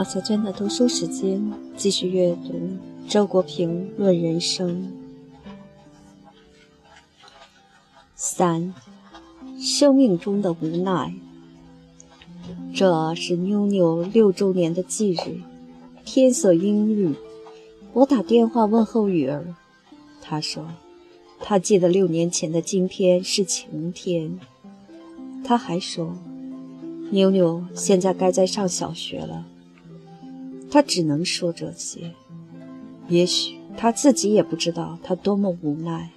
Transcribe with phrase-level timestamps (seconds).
[0.00, 2.58] 马小娟的读书时间，继续阅读
[3.06, 4.90] 周国平《论人生》
[8.14, 8.72] 三，
[9.58, 11.12] 生命中的无奈。
[12.74, 15.42] 这是妞妞六周年的忌日，
[16.06, 17.14] 天色阴郁。
[17.92, 19.54] 我打电话问候雨儿，
[20.22, 20.66] 她说，
[21.40, 24.40] 她记得六年前的今天是晴天。
[25.44, 26.16] 她还说，
[27.10, 29.44] 妞妞现在该在上小学了。
[30.70, 32.12] 他只能说这些，
[33.08, 36.10] 也许他自己也不知道他多么无奈。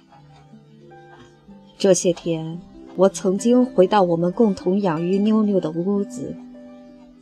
[1.76, 2.60] 这些天，
[2.96, 6.36] 我曾经回到我们共同养育妞妞的屋子，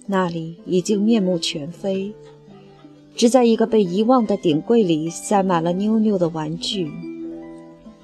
[0.06, 2.12] 那里已经面目全非。
[3.14, 6.90] 只在一个被遗忘的顶柜里塞满了妞妞的玩具，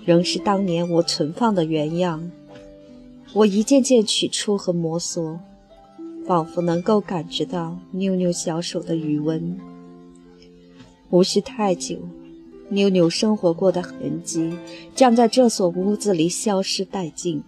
[0.04, 2.30] 仍是当年我存放的原样。
[3.34, 5.38] 我一件件取出和摩挲，
[6.29, 9.59] 仿佛能够感觉到妞妞小手的余温。
[11.09, 11.96] 无需太久，
[12.68, 14.52] 妞妞生活过的痕迹
[14.95, 17.43] 将在这所屋子里消失殆尽。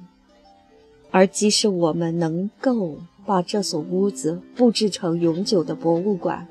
[1.11, 6.49] 而即使我们能够把这所屋子布置成永久的博物馆，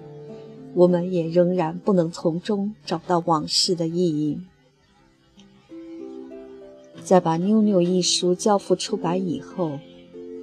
[0.75, 4.39] 我们也仍然不能从中找到往事的意义。
[7.03, 9.79] 在把《妞妞》一书交付出版以后，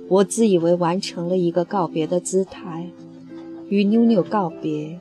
[0.08, 2.88] 我自以为完成了一个告别的姿态，
[3.68, 5.00] 与妞妞告别，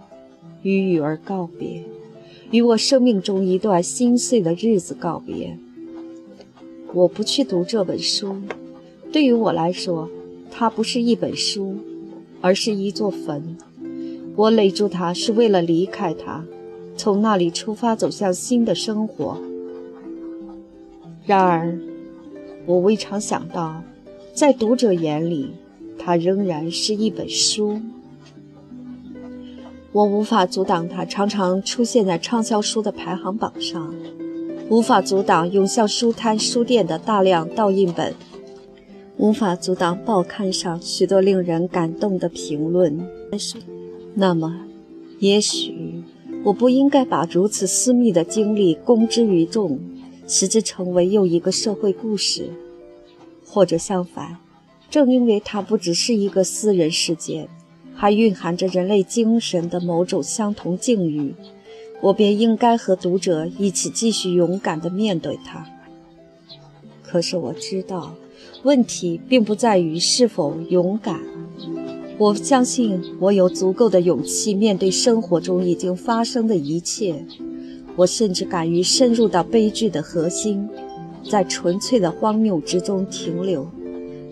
[0.63, 1.83] 与雨儿告别，
[2.49, 5.57] 与我生命中一段心碎的日子告别。
[6.91, 8.35] 我不去读这本书，
[9.11, 10.09] 对于我来说，
[10.49, 11.75] 它不是一本书，
[12.41, 13.55] 而是一座坟。
[14.35, 16.43] 我垒住它，是为了离开它，
[16.97, 19.37] 从那里出发，走向新的生活。
[21.25, 21.77] 然而，
[22.65, 23.83] 我未尝想到，
[24.35, 25.51] 在读者眼里，
[25.97, 27.79] 它仍然是一本书。
[29.93, 33.95] 我无法阻挡它常常出现在畅销书的排行榜上，
[34.69, 38.13] 无法阻挡涌向书摊、书店的大量盗印本，
[39.15, 43.07] 无法阻挡报刊上许多令人感动的评论。
[44.15, 44.65] 那么，
[45.19, 46.03] 也许
[46.43, 49.79] 我不应该把如此私密的经历公之于众，
[50.27, 52.49] 使之成为又一个社会故事，
[53.55, 54.35] 或者相反，
[54.89, 57.47] 正因为它不只是一个私人事件，
[57.93, 61.33] 还蕴含着人类精神的某种相同境遇，
[62.01, 65.65] 我便应该和读者一起继续勇敢地面对它。
[67.01, 68.13] 可是我知道，
[68.63, 71.21] 问题并不在于是否勇敢。
[72.17, 77.25] 我相信我有足够的勇气面对生活中已经发生的一切。
[77.95, 80.67] 我甚至敢于深入到悲剧的核心，
[81.29, 83.67] 在纯粹的荒谬之中停留。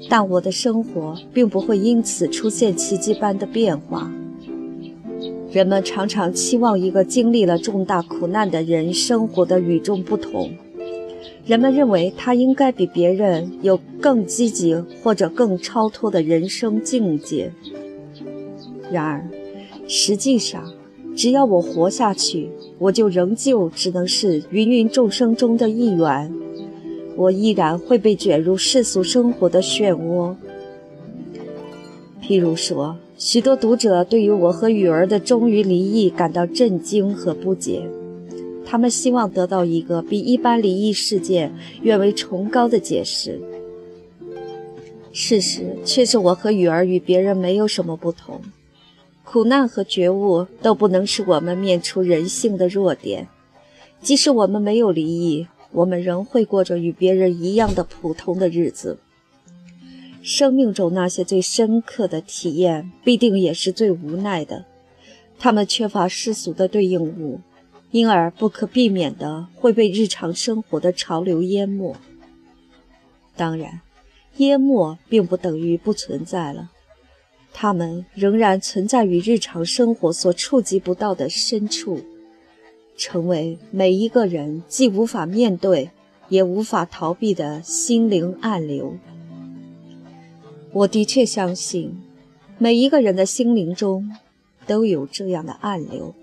[0.10, 4.12] 但我的生活并不会因此出现奇迹般的变化。
[5.52, 10.52] 人们常常期望一个经历了重大苦难的人生活的与众不同。
[11.46, 17.52] 人们认为他应该比别人有更积极或者更超脱的人生境界。
[18.92, 19.30] 然而，
[19.88, 20.74] 实际上，
[21.16, 22.50] 只要我活下去，
[22.80, 26.34] 我就仍旧只能是芸芸众生中的一员。
[27.16, 30.36] 我依然会被卷入世俗生活的漩涡。
[32.22, 37.88] 譬如说，许多读者对于我和雨儿的终于离异感到震惊和不解。
[38.66, 43.40] 他们希望得到一个比一般离异事件远为崇高的解释。
[45.12, 48.42] 事实却是，我和雨儿与别人没有什么不同。
[49.24, 53.28] 苦难和觉悟都不能使我们免除人性的弱点。
[54.02, 59.00] 即使我们没有离异，我们仍会过着与别人一样的普通的日子。
[60.22, 64.66] 生命中那些最深刻的体验，必定也是最无奈的。
[65.38, 67.42] 他们缺乏世俗的对应物。
[67.92, 71.96] 因而不可避免的会被日常生活的潮流淹没。
[73.36, 73.82] 当然，
[74.38, 76.72] 淹没并不等于不存在了，
[77.54, 82.02] 它们仍然存在于日常生活所触及不到的深处，
[82.96, 85.90] 成为每一个人既无法面对
[86.30, 88.96] 也无法逃避的心灵暗流。
[90.72, 92.02] 我的确相信，
[92.58, 94.12] 每一个人的心灵中
[94.66, 96.14] 都有这样的暗流。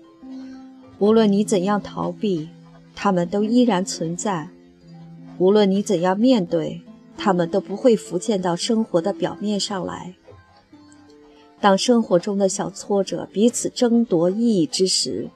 [0.99, 2.49] 无论你怎样逃避，
[2.95, 4.49] 他们都依然存在；
[5.37, 6.81] 无论你怎样面对，
[7.17, 10.13] 他们都不会浮现到生活的表面上来。
[11.59, 15.29] 当生活中的小挫折彼此争夺意义之时，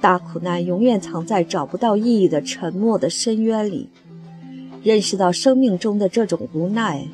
[0.00, 3.88] 大苦难永远藏在找不到意义的沉默的深渊里。
[4.82, 7.06] 认识到生命中的这种无奈，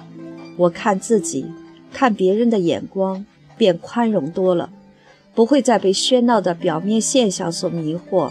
[0.57, 1.47] 我看自己、
[1.93, 4.71] 看别人的眼光便宽容多了。
[5.35, 8.31] 不会再被喧闹的表面现象所迷惑。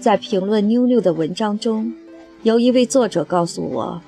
[0.00, 1.92] 在评论妞妞的文章中，
[2.42, 4.02] 有一位作者告诉我，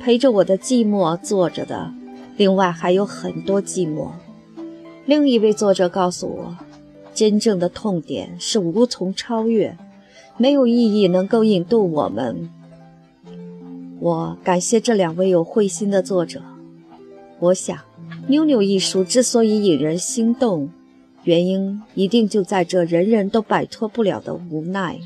[0.00, 1.92] 陪着我的寂寞坐着的，
[2.36, 4.10] 另外还有很多寂寞。
[5.06, 6.56] 另一位作者告诉我，
[7.14, 9.76] 真正的痛点是无从超越，
[10.36, 12.50] 没有意义能够引渡我们。
[14.00, 16.42] 我感谢这两位有慧心的作者。
[17.38, 17.76] 我想，
[18.28, 20.68] 《妞妞》一书之所以引人心动，
[21.22, 24.98] 原因一定就在这人人都摆脱不了的无奈。